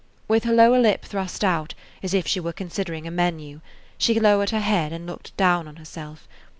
With 0.27 0.45
her 0.45 0.51
lower 0.55 0.79
lip 0.79 1.05
thrust 1.05 1.43
out, 1.43 1.75
as 2.01 2.15
if 2.15 2.25
she 2.25 2.39
were 2.39 2.53
considering 2.53 3.05
a 3.05 3.11
menu, 3.11 3.61
she 3.99 4.19
lowered 4.19 4.49
her 4.49 4.59
head 4.59 4.91
and 4.91 5.05
looked 5.05 5.37
down 5.37 5.67
on 5.67 5.75
herself. 5.75 6.27